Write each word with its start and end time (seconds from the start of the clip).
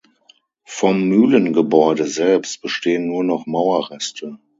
Vom 0.65 1.03
Mühlengebäude 1.03 2.07
selbst 2.07 2.63
bestehen 2.63 3.05
nur 3.05 3.23
noch 3.23 3.45
Mauerreste. 3.45 4.39